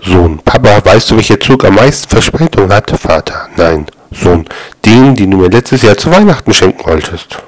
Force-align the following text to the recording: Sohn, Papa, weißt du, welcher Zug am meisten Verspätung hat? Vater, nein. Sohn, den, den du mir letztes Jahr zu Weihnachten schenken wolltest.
Sohn, 0.00 0.38
Papa, 0.38 0.84
weißt 0.84 1.10
du, 1.10 1.16
welcher 1.16 1.38
Zug 1.38 1.64
am 1.64 1.74
meisten 1.74 2.08
Verspätung 2.08 2.72
hat? 2.72 2.90
Vater, 2.90 3.48
nein. 3.56 3.86
Sohn, 4.10 4.46
den, 4.84 5.14
den 5.14 5.30
du 5.30 5.36
mir 5.38 5.48
letztes 5.48 5.82
Jahr 5.82 5.96
zu 5.96 6.10
Weihnachten 6.10 6.52
schenken 6.52 6.84
wolltest. 6.86 7.42